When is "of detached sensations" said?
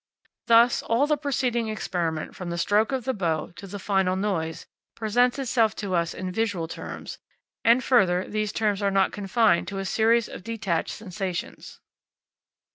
10.27-11.81